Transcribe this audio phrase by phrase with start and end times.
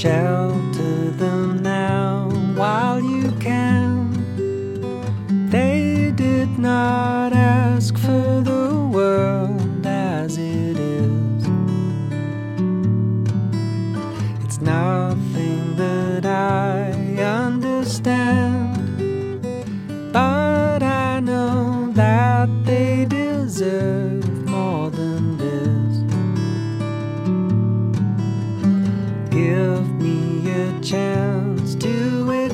[0.00, 4.08] Shelter them now while you can.
[5.50, 11.44] They did not ask for the world as it is.
[14.42, 14.89] It's nothing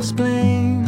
[0.09, 0.85] explain,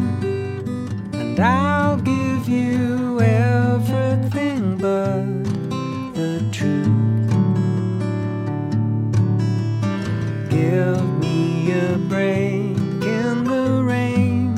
[1.13, 5.25] and I'll give you everything but
[6.15, 6.87] the truth.
[10.49, 14.57] Give me a break in the rain,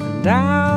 [0.00, 0.75] and I'll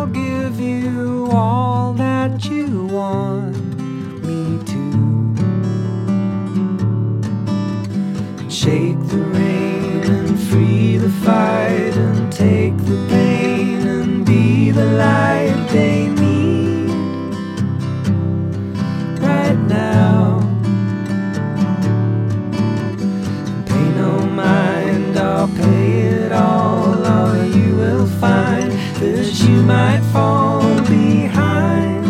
[29.89, 32.05] might fall behind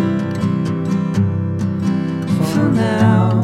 [2.52, 3.42] for now.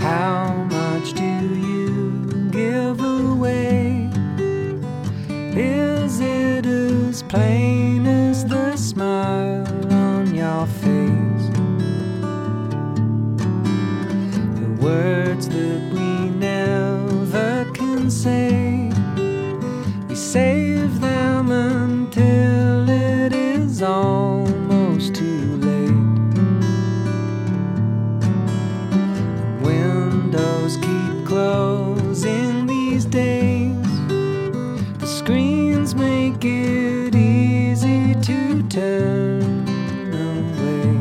[0.00, 1.32] How much do
[1.68, 4.10] you give away?
[5.54, 11.48] Is it as plain as the smile on your face?
[14.60, 18.90] The words that we never can say,
[20.08, 20.16] we
[38.46, 39.42] to turn
[40.12, 40.94] away.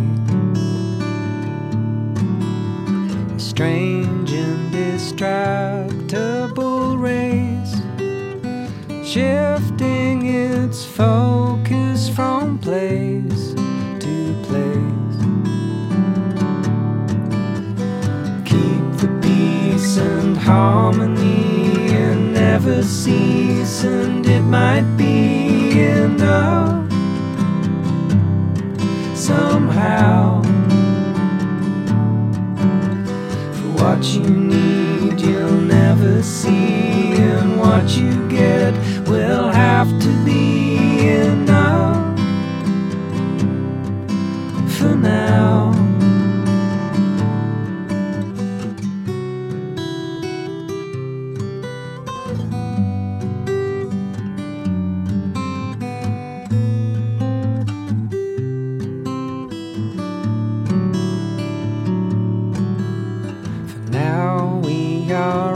[3.35, 7.75] A strange and distractible race,
[9.07, 13.53] shifting its focus from place
[14.03, 15.19] to place.
[18.49, 25.14] Keep the peace and harmony and never cease, and it might be
[33.95, 34.64] what you need,
[65.05, 65.54] now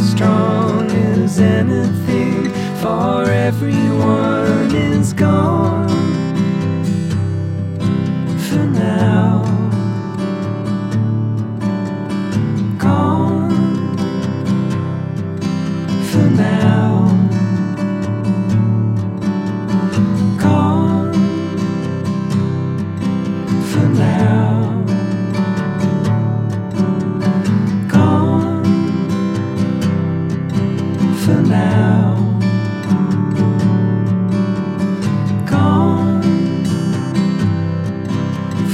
[0.00, 2.50] strong as anything,
[2.80, 5.59] for everyone is gone.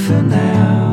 [0.07, 0.86] for now.